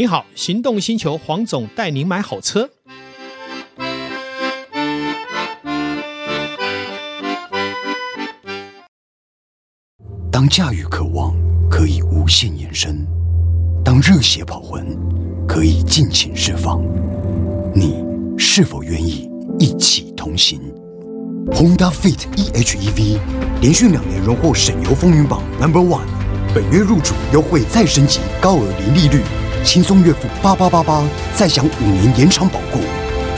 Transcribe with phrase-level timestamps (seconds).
[0.00, 2.70] 你好，行动星球黄总带您买好车。
[10.32, 11.36] 当驾驭渴望
[11.68, 13.06] 可以无限延伸，
[13.84, 14.96] 当热血跑魂
[15.46, 16.82] 可以尽情释放，
[17.74, 18.02] 你
[18.38, 19.28] 是否愿意
[19.58, 20.62] 一起同行
[21.48, 23.18] ？Honda Fit e:HEV
[23.60, 26.06] 连续两年荣获省油风云榜 Number One，
[26.54, 29.20] 本月入主优惠再升级，高额零利率。
[29.62, 31.06] 轻松月付八八八八，
[31.36, 32.80] 再享五年延长保固。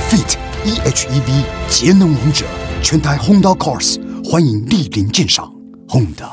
[0.09, 2.47] Fit e:HEV 节能王者，
[2.83, 5.53] 全台 Honda Cars 欢迎莅临鉴赏。
[5.89, 6.31] Honda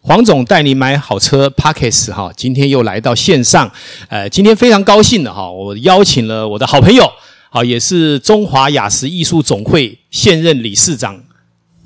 [0.00, 3.70] 黄总带你买好车，Podcast 哈，今天又来到线上，
[4.08, 7.12] 呃，今天非常高兴的哈，我邀请了我的好朋友，
[7.50, 11.22] 好，也是中华雅时艺术总会现任理事长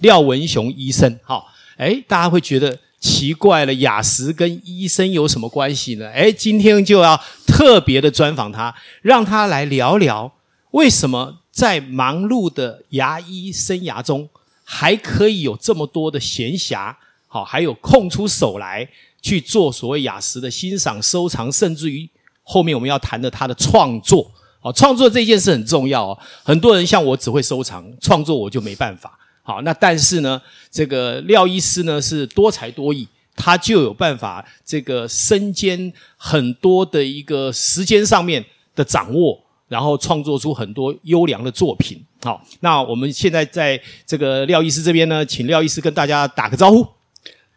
[0.00, 1.48] 廖文雄医生，好，
[1.78, 2.78] 诶，大家会觉得。
[3.00, 6.06] 奇怪了，雅时跟医生有什么关系呢？
[6.10, 10.30] 诶，今天就要特别的专访他，让他来聊聊
[10.72, 14.28] 为什么在忙碌的牙医生涯中，
[14.62, 16.94] 还可以有这么多的闲暇，
[17.26, 18.86] 好，还有空出手来
[19.22, 22.08] 去做所谓雅时的欣赏、收藏，甚至于
[22.42, 24.30] 后面我们要谈的他的创作。
[24.60, 26.18] 好，创作这件事很重要哦。
[26.42, 29.18] 很多人像我只会收藏，创作我就没办法。
[29.50, 38.44] 好，那但是呢，这个廖医师呢是多才多艺，他就有办法这个身兼很多的一个时间上面
[38.76, 42.00] 的掌握，然后创作出很多优良的作品。
[42.22, 46.86] 好，那我们现在在这个廖医师这边呢，请廖医师跟大家打个招呼。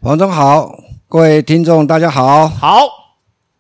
[0.01, 0.75] 黄总好，
[1.07, 2.47] 各位听众大家好。
[2.47, 2.87] 好，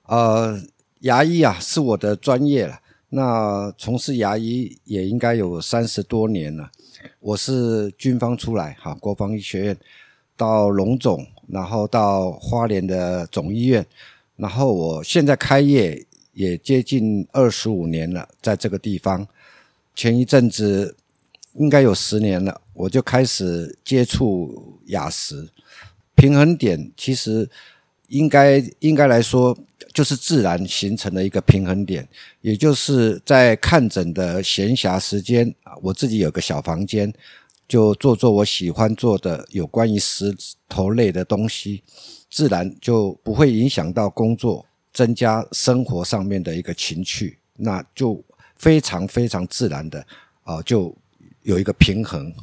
[0.07, 0.59] 呃，
[1.01, 6.71] 牙医啊是我的专业了，那从事牙医也应该有三十多年了。
[7.19, 9.77] 我是军方出来，哈，国防医学院
[10.35, 13.85] 到龙总，然后到花莲的总医院，
[14.35, 19.27] 然后我现在开业也接近二十五年了，在这个地方。
[19.95, 20.95] 前一阵子
[21.53, 25.47] 应该有十年了，我就开始接触雅时
[26.15, 27.47] 平衡点，其实
[28.07, 29.57] 应该应该来说。
[29.93, 32.07] 就是自然形成的一个平衡点，
[32.41, 37.13] 也就是在看诊的闲暇时间啊，我自己有个小房间，
[37.67, 40.35] 就做做我喜欢做的有关于石
[40.67, 41.83] 头类的东西，
[42.31, 48.19] 自然就不会影响到工作，增加生活上面的一个情趣，那就
[48.55, 50.03] 非常非常自然的
[50.41, 50.95] 啊，就
[51.43, 52.33] 有一个平衡。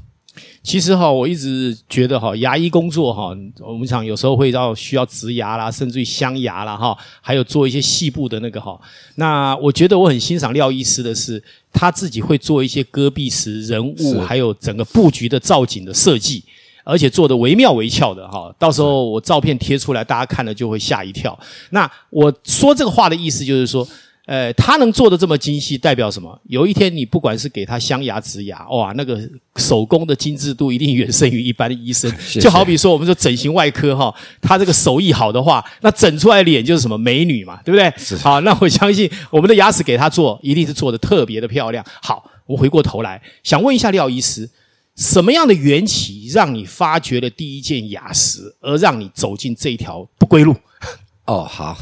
[0.62, 8.78] 其实哈，我一直觉得哈，牙医工作哈，我们想有时候会到需要植牙啦，甚至于镶牙啦哈，还有做一些细部的那个哈。
[9.14, 11.42] 那我觉得我很欣赏廖医师的是，
[11.72, 16.44] 他自己会做一些戈壁石人物，还有整个布局的造景的设计，
[16.84, 18.54] 而且做的惟妙惟肖的哈。
[18.58, 21.38] 到时候我照片贴出来，大家看了就会吓一跳。
[21.70, 23.86] 那我说这个话的意思就是说。
[24.30, 26.40] 呃，他能做的这么精细，代表什么？
[26.44, 29.20] 有一天你不管是给他镶牙、植牙，哇，那个
[29.56, 32.08] 手工的精致度一定远胜于一般的医生。
[32.40, 37.92] 就好比说，我们说整形外科哈，他这个手艺好的话，那整出来的脸就是什么美女嘛，对不对？
[37.96, 38.16] 是。
[38.18, 41.84] 好，那我相信我们的牙齿给他做，一定是做的特别的漂亮。
[42.00, 44.48] 好，我回过头来想问一下廖医师，
[44.94, 50.54] 什么样的缘起让你发掘了第一件牙石，而让你走进这条不归路？
[51.26, 51.76] 哦，好，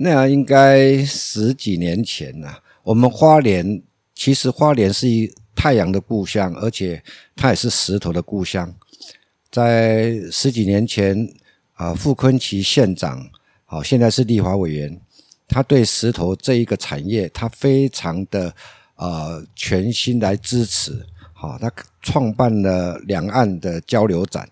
[0.00, 2.62] 那应该十几年前了。
[2.84, 3.82] 我们花莲
[4.14, 7.02] 其实花莲是一太阳的故乡，而且
[7.34, 8.72] 它也是石头的故乡。
[9.50, 11.28] 在十几年前，
[11.72, 13.28] 啊，傅崐萁县长，
[13.64, 15.00] 好，现在是立法委员，
[15.48, 18.54] 他对石头这一个产业，他非常的
[18.96, 21.04] 呃全心来支持。
[21.32, 21.72] 好，他
[22.02, 24.48] 创办了两岸的交流展。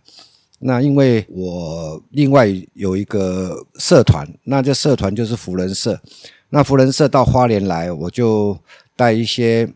[0.58, 6.00] 那因为我另外有一个社团，那这社团就是福人社。
[6.48, 8.58] 那福人社到花莲来，我就
[8.96, 9.70] 带一些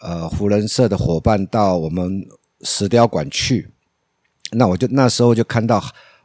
[0.00, 2.26] 呃福人社的伙伴到我们
[2.62, 3.70] 石雕馆去。
[4.50, 5.80] 那我就那时候就看到，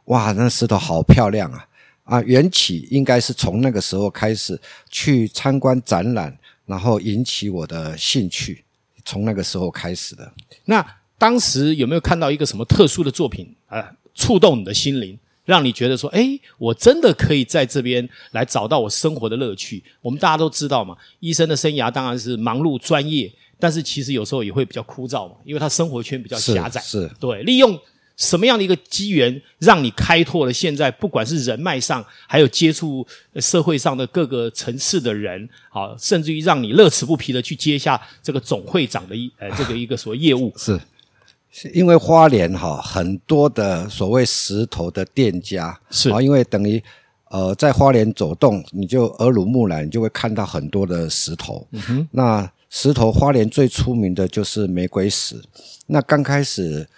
[0.06, 1.66] 哇，那石头好漂亮啊！
[2.02, 4.60] 啊，缘起应该是从那个时候开始
[4.90, 6.36] 去参观展览，
[6.66, 8.64] 然后引起我的兴趣，
[9.04, 10.32] 从那个时候开始的。
[10.64, 10.84] 那。
[11.24, 19.82] 当时有没有看到一个什么特殊的作品啊，触动你的心灵，让你觉得说，诶，我真的可以在这边来找到我生活的乐趣？
[20.02, 26.78] 我们大家都知道嘛，医生的生涯当然是忙碌专业，但是其实有时候也会比较枯燥嘛，因为他生活圈比较狭窄。
[26.82, 27.80] 是，是对，利用
[28.18, 33.06] 什么样的一个机缘，让你开拓了现在不管是人脉上，还有接触
[33.36, 40.52] 社会上的各个层次的人，好，甚至于让你乐此不疲的去接下这个总会长的一呃这个一个所谓业务。
[40.58, 40.78] 是。
[41.72, 46.82] 因为花莲哈很多的所谓石头的店家是啊，因为等于
[47.30, 51.66] 呃，在花莲走动，你就耳濡目染，你就会看到很多的石头。
[51.72, 55.40] 嗯哼，那石头花莲最出名的就是玫瑰石。
[55.86, 56.88] 那刚开始，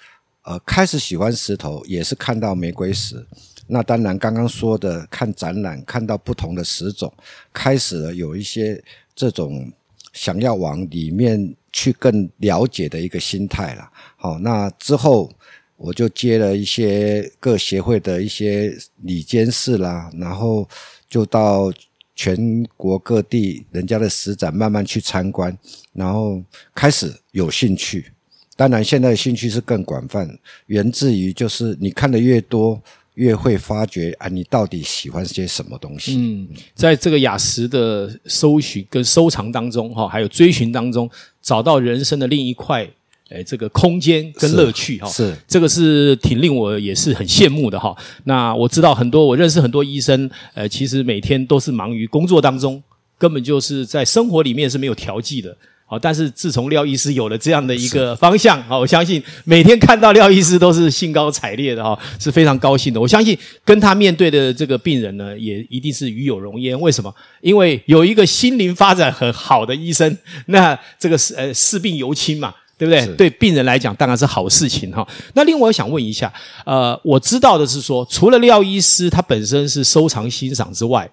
[0.43, 3.25] 呃，开始喜欢石头也是看到玫瑰石。
[3.67, 7.12] 那当然，刚刚说的看展览，看到不同的石种，
[7.53, 8.82] 开始了有一些
[9.14, 9.73] 这种
[10.12, 13.90] 想要往里面去更了解的一个心态了。
[14.17, 15.31] 好，那之后。
[15.78, 20.67] 我就接了一些各协会的一些理监事啦，然后
[21.06, 21.70] 就到
[22.14, 25.55] 全国各地人家的石展慢慢去参观，
[25.93, 26.43] 然后
[26.75, 28.11] 开始有兴趣。
[28.56, 30.26] 当然，现在的兴趣是更广泛，
[30.69, 32.81] 源自于就是你看的越多，
[33.17, 36.17] 越会发觉啊，你到底喜欢些什么东西。
[36.17, 41.11] 嗯，在这个雅石的搜寻跟收藏当中，哈，还有追寻当中，
[41.46, 42.87] 找到人生的另一块。
[43.31, 47.93] 诶，这个空间跟乐趣哈，是这个是挺令我也是很羡慕的哈。
[48.22, 52.81] 那我知道很多，我认识很多医生，呃，其实每天都是忙于工作当中，
[53.19, 55.56] 根本就是在生活里面是没有调剂的。
[55.88, 63.00] 好，但是自从廖医师有了这样的一个方向，好，我相信每天看到廖医师都是兴高采烈的哈，是非常高兴的。
[63.00, 66.79] 我相信跟他面对的这个病人呢，也一定是与有荣焉。
[66.81, 67.15] 为什么？
[67.41, 72.53] 因为有一个心灵发展很好的医生，那这个是呃视病由亲嘛。
[72.79, 73.06] 对不对？
[73.15, 75.09] 对病人来讲，当然是好事情哈。
[75.32, 76.31] 那另外，我想问一下，
[76.67, 81.09] 呃，我知道的是说，除了廖医师他本身是收藏欣赏之外，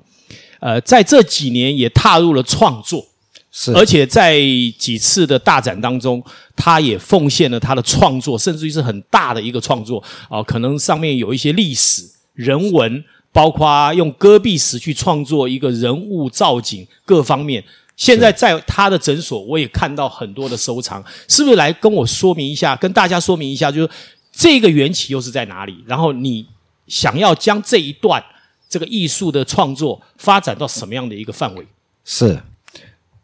[0.59, 3.07] 呃，在这几年也踏入了创作，
[3.55, 4.39] 是，而且在
[4.79, 6.21] 几次的大展当中，
[6.55, 12.01] 他也奉献了他的创作，甚至于是很大的一个创作啊、可能上面有一些历史
[12.33, 17.63] 人文，包括用戈壁石去创作一个人物造景各方面。
[17.95, 23.89] 现在在他的诊所，我也看到很多的收藏，是不是来跟我说明一下，跟大家说明一下，就是
[24.31, 25.83] 这个缘起又是在哪里？
[25.85, 26.43] 然后你
[26.87, 28.21] 想要将这一段
[28.67, 31.63] 这个艺术的创作发展到什么样的一个范围？
[32.03, 32.41] 是，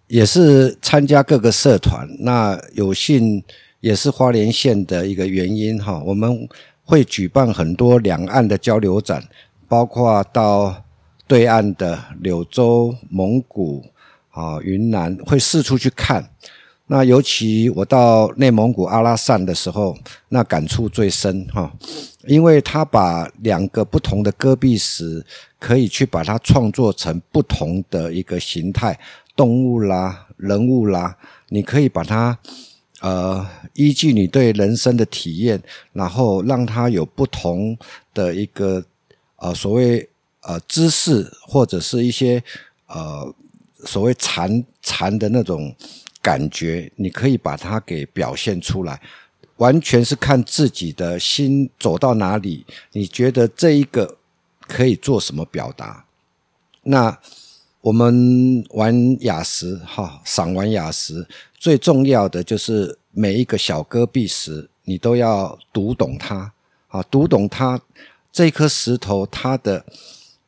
[0.09, 3.41] 也是参加各个社团，那有幸
[3.79, 6.03] 也是花莲县的一个原因哈。
[6.06, 6.47] 我们
[6.83, 9.23] 会举办很多两岸的交流展，
[9.69, 10.83] 包括到
[11.25, 13.85] 对岸的柳州、蒙古。
[14.31, 16.29] 啊，云南会四处去看，
[16.88, 19.97] 那尤其我到内蒙古阿拉善的时候，
[20.29, 21.69] 那感触最深哈，
[22.25, 25.25] 因为他把两个不同的戈壁石，
[25.59, 28.97] 可以去把它创作成不同的一个形态，
[29.39, 31.15] 动物啦、人物啦，
[31.47, 32.38] 你可以把它
[33.00, 35.63] 呃依据你对人生的体验，
[35.94, 37.77] 然后让它有不同
[38.13, 38.83] 的一个
[39.38, 40.09] 呃所谓
[40.41, 42.44] 呃知识或者是一些
[42.88, 43.33] 呃。
[43.86, 45.74] 所谓禅禅的那种
[46.21, 49.00] 感觉，你可以把它给表现出来，
[49.56, 52.65] 完全是看自己的心走到哪里。
[52.92, 54.18] 你觉得这一个
[54.68, 56.03] 可以做什么表达？
[56.83, 57.18] 那
[57.81, 61.26] 我们玩雅石哈，赏玩雅石
[61.58, 66.52] 最重要的就是每一个小戈壁石，你都要读懂它
[66.88, 67.81] 啊，读懂它
[68.31, 69.86] 这颗石头它的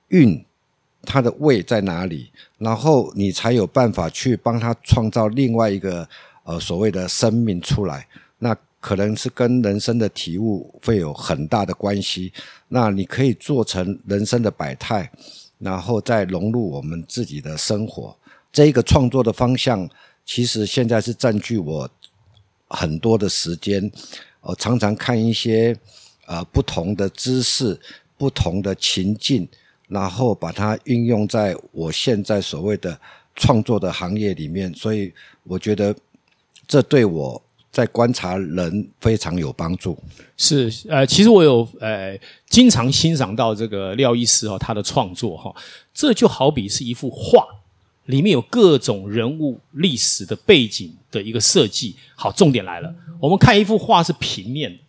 [0.09, 0.45] 韵。
[1.03, 2.29] 它的味在哪里？
[2.59, 6.07] 然后你才有办法去帮它创造另外一个
[6.43, 8.07] 呃所谓的生命出来。
[8.37, 12.31] 那可能是跟人生的体悟会有很大的关系。
[12.67, 15.11] 那你可以做成人生的百态，
[15.61, 18.13] 然后再融入我们自己的生活。
[18.51, 19.89] 这一个创作的方向，
[20.25, 21.89] 其实现在是占据我
[22.67, 23.89] 很多的时间。
[24.41, 25.77] 我常常看一些
[26.25, 27.79] 呃不同的知识、
[28.17, 29.47] 不同的情境。
[29.87, 32.97] 然后把它运用在我现在所谓的
[33.35, 35.13] 创作的行业里面，所以
[35.43, 35.93] 我觉得
[36.65, 39.97] 这对我在观察人非常有帮助。
[40.37, 45.55] 是，呃，其实我有呃经常欣赏到这个廖医师哦，他的创作哈，
[45.93, 47.45] 这就好比是一幅画，
[48.05, 51.95] 里面有各种人物历史的背景的一个设计。
[52.15, 54.79] 好，重点来了，我们看一幅画是平面的，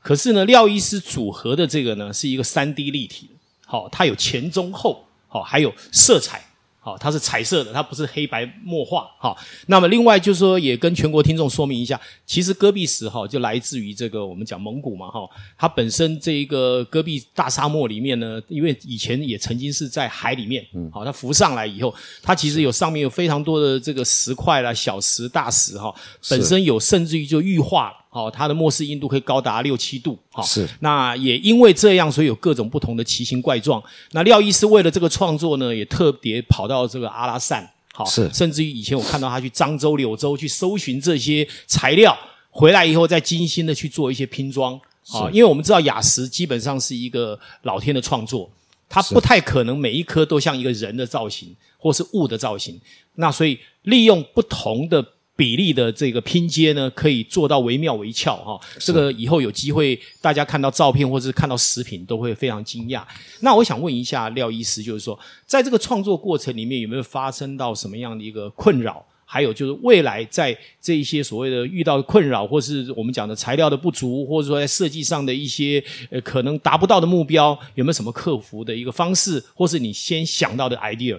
[0.00, 3.34] 可是呢，廖医师组合的这个呢是一个三 D 立体的。
[3.64, 6.44] 好，它有前中后，好，还有色彩，
[6.84, 9.38] 好，它是彩色的，它不是黑白墨画，好。
[9.66, 15.20] 那么另外就是说，也跟全国听众说明一下，其实戈壁石哈就来自于这个我们讲蒙古嘛，哈，
[15.56, 25.94] 它本身这一个戈壁大沙漠里面呢，因为以前也曾经是在海里面，嗯，好，它浮上来以后，它其实有上面有非常多的这个石块啦，小石、大石哈，
[26.28, 28.22] 本身有甚至于就玉化了。
[28.22, 30.18] 好，它的末世硬度可以高达六七度。
[30.30, 30.68] 好，是。
[30.80, 33.82] 那也因为这样，所以有各种不同的奇形怪状。
[34.10, 37.66] 那廖医师为了这个创作呢，也特别跑到这个阿拉善。
[37.94, 38.30] 好，是。
[38.32, 42.14] 甚至于以前我看到他去漳州、柳州去搜寻这些材料，
[42.50, 44.78] 回来以后再精心的去做一些拼装。
[45.14, 48.48] 啊，因为我们知道雅石基本上是一个老天的创作，
[48.88, 52.80] 它不太可能每一颗都像一个人的造型或是物的造型。
[53.16, 58.60] 那所以利用不同的比例的这个拼接呢，可以做到惟妙惟肖哈。
[58.78, 63.02] 这个以后有机会大家看到照片或者是看到食品都会非常惊讶。
[63.40, 69.04] 那我想问一下廖医师，就是说在这个创作过程里面有没有发生到什么样的一个困扰？
[69.24, 81.18] 还有就是未来在这一些所谓的遇到的困扰，或是我们讲的材料的不足，或者说在设计上的一些呃可能达不到的目标，有没有什么克服的一个方式，或是你先想到的 idea？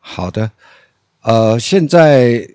[0.00, 0.50] 好的，
[1.22, 2.46] 呃，现在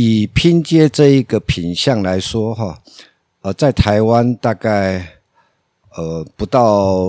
[0.00, 2.78] 以拼接这一个品相来说哈，
[3.40, 5.04] 呃，在台湾大概
[5.96, 7.06] 呃不到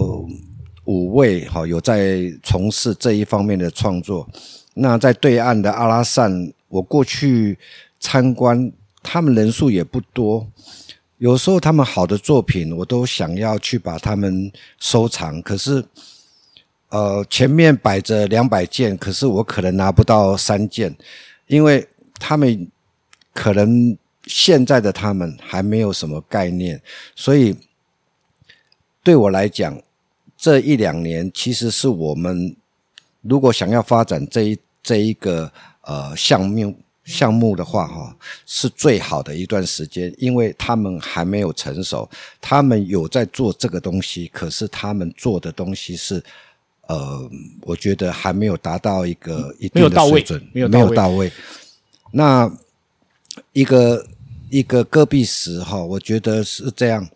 [0.85, 4.27] 五位哈有在从事这一方面的创作，
[4.73, 6.51] 那在对岸的阿拉善。
[6.69, 7.57] 我过去
[7.99, 10.47] 参观，他们人数也不多。
[11.17, 15.41] 有时候他们好的作品，我都想要去把他们收藏。
[15.41, 15.83] 可是，
[16.89, 20.95] 呃，前面摆着两百件，可是我可能拿不到三件，
[21.47, 21.87] 因为
[22.19, 22.69] 他们
[23.39, 26.81] 可能现在的他们还没有什么概念，
[27.15, 27.55] 所以
[29.01, 29.81] 对我来讲，
[30.35, 32.55] 这一两年其实是我们
[33.21, 35.51] 如果想要发展这一这一个。
[35.81, 38.15] 呃，项目项目的话，哈，
[38.45, 42.07] 是最好的一段时间，因为他们还没有成熟，
[42.39, 46.23] 他们有在做这个东西，可是他们做的东西是，
[46.87, 47.27] 呃，
[47.61, 51.31] 我觉得还没有达到一个一定的水准，没有到位。
[52.11, 52.51] 那
[53.53, 54.07] 一个
[54.49, 57.09] 一个戈壁石，哈，我觉得是这样。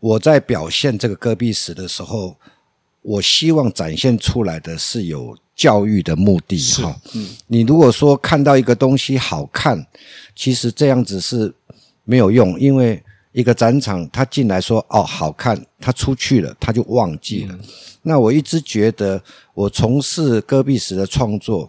[0.00, 2.36] 我在表现这个戈壁石的时候，
[3.02, 5.36] 我希望展现出来的是有。
[5.58, 9.84] 教育的目的哈，嗯，你如果说看到一个东西好看，
[10.36, 11.52] 其实这样子是
[12.04, 13.02] 没有用，因为
[13.32, 17.58] 一个展场他进来说哦好看，他出去了他就忘记了。
[18.02, 19.20] 那我一直觉得
[19.52, 21.68] 我从事戈壁石的创作，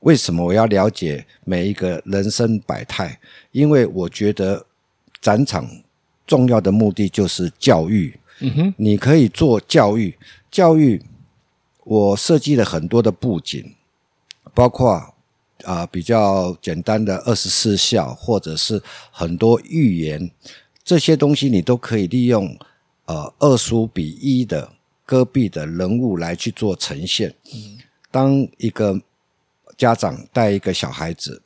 [0.00, 3.18] 为什么我要了解每一个人生百态？
[3.52, 4.66] 因为我觉得
[5.20, 5.68] 展场
[6.26, 8.18] 重要的目的就是教育。
[8.40, 10.16] 嗯哼，你可以做教育，
[10.50, 11.02] 教育。
[11.84, 13.74] 我设计了很多的布景，
[14.54, 15.14] 包括
[15.64, 18.80] 啊、比较简单的二十四孝，或者是
[19.10, 20.30] 很多寓言，
[20.84, 22.56] 这些东西你都可以利用
[23.06, 24.72] 呃二十五比一的
[25.04, 27.34] 戈壁的人物来去做呈现。
[28.10, 29.00] 当一个
[29.80, 31.40] 家长带一个小孩子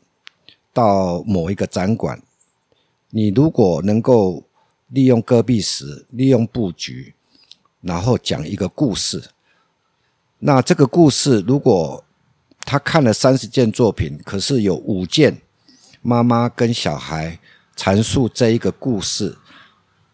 [0.73, 2.21] 到某一个展馆，
[3.11, 4.43] 你如果能够
[4.89, 7.15] 利用戈壁石，利用布局，
[7.81, 9.23] 然后讲一个故事。
[10.41, 12.05] 那这个故事，如果
[12.67, 15.41] 他看了三十件作品，可是有五件
[16.03, 17.39] 妈妈跟小孩
[17.77, 19.39] 阐述这一个故事，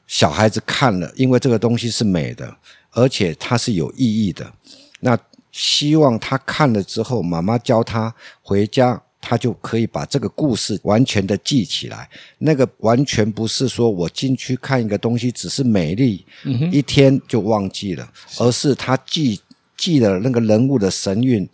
[0.06, 2.58] 小孩子看了，因为这个东西是美的，
[2.90, 4.52] 而且它是有意义的。
[5.00, 5.18] 那
[5.52, 12.08] 希望他看了之后，妈妈教他回家，他就可以把这个故事完全的记起来。
[12.38, 16.24] 那个完全不是说我进去看一个东西只是美丽，
[16.72, 19.40] 一天就忘记了，而是他记。
[19.76, 21.48] 记得那个人物的神韵，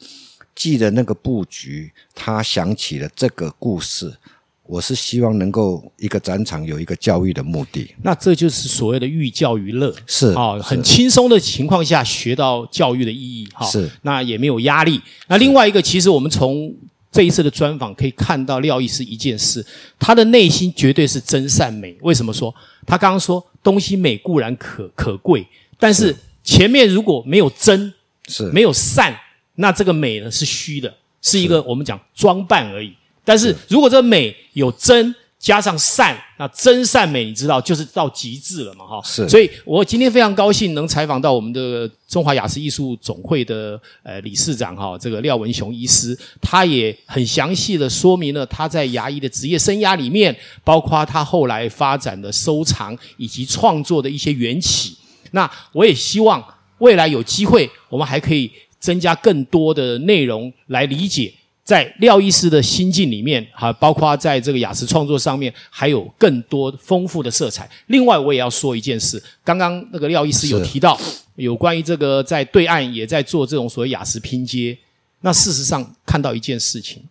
[0.52, 4.12] 记得那个布局，他想起了这个故事。
[4.66, 7.90] 我是希望能够一个展场有一个教育的目的。
[8.02, 13.90] 那这就是所谓的寓教于乐，是啊，很轻松的情况下学到教育的意义，哈，是。
[14.02, 15.00] 那也没有压力。
[15.28, 16.74] 那另外一个，其实我们从
[17.10, 19.64] 这一次的专访可以看到廖医师一件事，
[19.98, 21.96] 他的内心绝对是真善美。
[22.02, 22.54] 为什么说？
[22.86, 25.46] 他刚刚说东西美固然可可贵，
[25.78, 27.92] 但是前面如果没有真。
[28.28, 29.16] 是没有善，
[29.54, 30.92] 那这个美呢是虚的，
[31.22, 32.92] 是一个我们讲装扮而已。
[33.26, 39.02] 但是如果这美有真加上善，那真善美你知道就是到极致了嘛，哈。
[39.04, 54.96] 是，所以我今天非常高兴能采访到我们的中华雅思艺术总会的呃理事长哈，这个廖文雄医师，他也很详细的说明了他在牙医的职业生涯里面，包括他后来发展的收藏以及创作的一些缘起。
[55.32, 56.42] 那我也希望。
[56.78, 61.32] 未来有机会，我们还可以增加更多的内容来理解，
[61.66, 67.68] 在廖医师的心境里面，哈，包括在这个雅思创作上面，还有更多丰富的色彩。
[67.88, 70.96] 另外，我也要说一件事，刚刚那个廖医师有提到
[71.34, 74.78] 有关于这个在对岸也在做这种所谓雅思拼接。
[75.22, 77.02] 那事实上看到一件事情，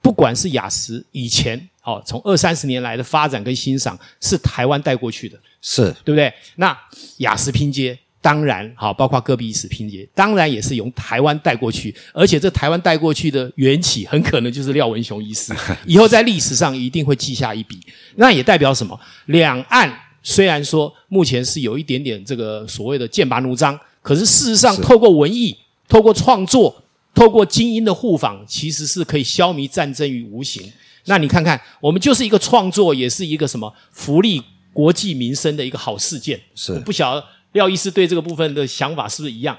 [0.00, 6.32] 不管是雅思以前，哦，从二三十年来的发展跟欣赏，是台湾带过去的，是对不对？
[6.54, 6.78] 那
[7.16, 7.98] 雅思拼接。
[8.26, 15.54] 当然，好，包括戈壁石拼接，当然也是由台湾带过去，而且这台湾带过去的缘起，很可能就是廖文雄医师，
[15.86, 17.78] 以后在历史上一定会记下一笔。
[18.16, 18.98] 那也代表什么？
[19.26, 25.56] 两岸虽然说目前是有一点点这个所谓的剑拔弩张，可是事实上透过文艺，
[25.88, 26.82] 透过创作，
[27.14, 30.68] 透过精英的互访，其实是可以消弭战争于无形。
[31.04, 34.42] 那你看看，我们就是一个创作，也是一个什么福利
[34.72, 36.40] 国计民生的一个好事件。
[36.56, 37.24] 是，我不晓得
[37.56, 39.58] 廖医师对这个部分的想法是不是一样？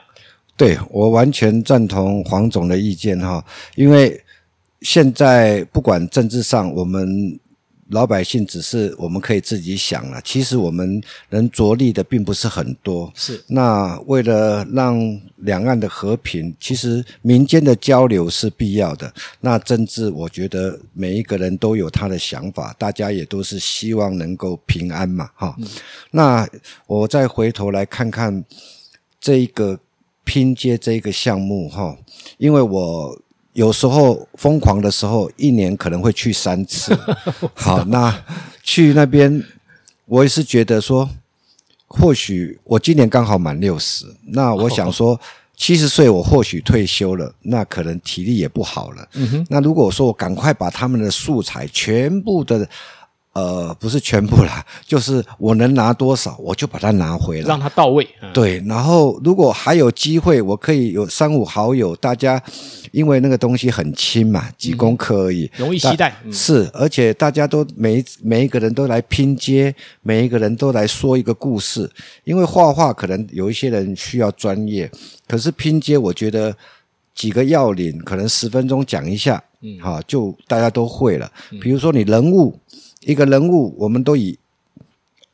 [0.56, 3.44] 对，我完全赞同黄总的意见哈，
[3.76, 4.24] 因为
[4.80, 7.38] 现在不管政治上我们。
[7.90, 13.10] 老百姓只是我们可以自己想了，其实我们能着力的并不是很多。
[13.16, 14.98] 是，那为了让
[15.38, 19.14] 两岸的和平，其实民间的交流是必要的。
[19.40, 25.68] 那政治，我觉得每一个人都有他的想法，大家也都是希望能够平安嘛，哈、嗯。
[26.12, 26.50] 那
[26.88, 28.44] 我再回头来看看
[29.20, 29.80] 这一个
[30.26, 31.98] 拼接这一个项目，哈，
[32.38, 33.22] 因为我。
[33.58, 36.96] 有时候疯狂的时候，一年可能会去三次。
[37.56, 38.16] 好，那
[38.62, 39.44] 去那边，
[40.06, 41.10] 我也是觉得说，
[41.88, 45.20] 或许我今年刚好满六十，那我想说，
[45.56, 49.10] 七十岁我或许退休了，那可能体力也不好了。
[49.14, 49.44] 嗯。
[49.50, 52.70] 那如果说我赶快把他们的素材全部的。
[53.38, 58.08] 呃，不是全部啦， 就是我能拿多少，我就把它拿回来，让它到位。
[58.20, 62.42] 嗯、对，然后如果还有机会，我可以有三五好友，大家
[62.92, 66.16] 因为那个东西很轻嘛，几公克而已，嗯、容易携带。
[66.24, 71.88] 嗯、是，而且大家都每每一个人都来拼接，每一个人都来说一个故事。
[72.24, 74.90] 因为画画可能有一些人需要专业，
[75.28, 76.56] 可是拼接，我觉得
[77.14, 81.32] 几个要领，可能十分钟讲一下，嗯，好，就大家都会了。
[81.62, 82.60] 比如说你人物。
[83.08, 84.38] 一个人物，我们都以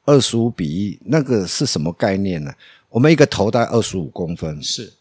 [0.05, 2.53] 二十五比一，那个是什么概念呢？
[2.89, 4.93] 我们一个头大概二十五公分，是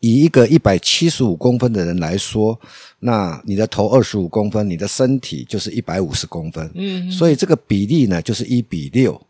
[0.00, 2.58] 以一个一百七十五公分的人来说，
[3.00, 9.20] 那你的头二十五公分，你的身体就是一百五十公分，嗯，所以这个比例呢就是一比六，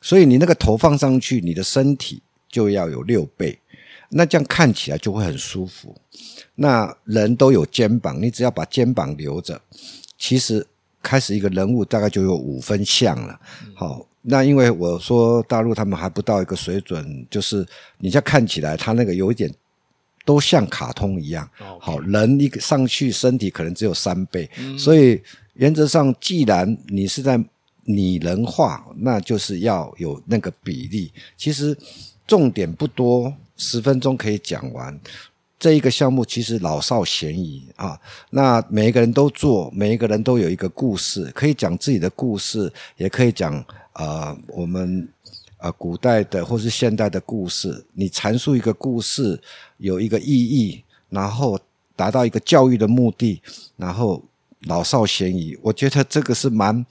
[0.00, 3.58] 所以你那个头放上去，你的身体就要有六倍，
[4.08, 5.94] 那这样看起来就会很舒服。
[6.54, 9.60] 那人都有肩膀，你只要把肩膀留着，
[10.16, 10.66] 其实。
[11.02, 13.38] 开始一个人物大概就有五分像了，
[13.74, 17.66] 好，那因为我说大陆他们还不到一个水准，就是
[17.98, 19.52] 你这看起来他那个有一点
[20.24, 21.48] 都像卡通一样，
[21.80, 25.20] 好，人一个上去身体可能只有三倍，所以
[25.54, 27.42] 原则上既然你是在
[27.84, 31.76] 拟人化，那就是要有那个比例，其实
[32.26, 34.98] 重点不多，十分钟可以讲完。
[35.62, 37.96] 这一个项目其实老少咸宜啊，
[38.30, 45.08] 那每一个人都做，每一个人都有一个故事，可以讲自己的故事，也可以讲呃我们
[45.58, 47.86] 呃古代的或是现代的故事。
[47.92, 49.40] 你阐述一个故事
[49.76, 51.56] 有一个意义，然后
[51.94, 53.40] 达到一个教育的目的，
[53.76, 54.20] 然后
[54.62, 56.84] 老少咸宜，我觉得这个是蛮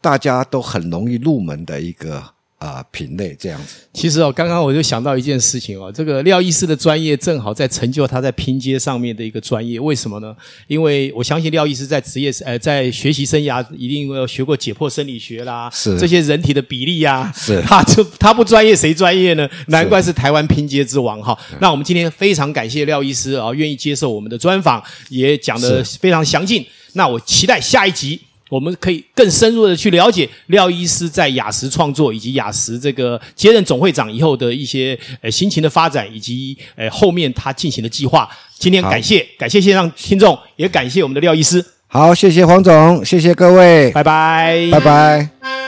[0.00, 2.34] 大家都很容易入门的一个。
[2.60, 3.76] 啊、呃，品类这样子。
[3.94, 9.80] 其实哦，刚刚我就想到一件事情哦，这个廖医师的专业正好在成就他在拼接上面的一个专业。
[9.80, 10.36] 为什么呢？
[10.66, 19.48] 因为我相信廖医师在职业呃在学习生涯一定有学过解剖生理学啦，是这些人体的比例呀、啊，是 他就他不专业谁专业呢？
[19.68, 21.36] 难怪是台湾拼接之王哈。
[21.60, 26.66] 那我们今天非常感谢廖医师啊，愿意接受我们的专访，也讲的非常详尽。
[26.92, 28.20] 那我期待下一集。
[28.50, 38.28] 我们可以更深入的去了解廖医师在雅实创作以及雅实这个接任总会长以后的一些呃心情的发展，以及呃后面他进行的计划。
[38.58, 41.64] 今天感谢感谢线上听众，也感谢我们的廖医师。
[41.86, 45.59] 好，谢谢黄总，谢谢各位，拜拜，拜拜。